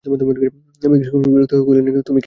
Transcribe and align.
বিক্রমসিংহ 0.05 1.13
বিরক্ত 1.25 1.51
হইয়া 1.53 1.65
কহিলেন, 1.67 1.85
তুমি 2.01 2.17
কে? 2.17 2.19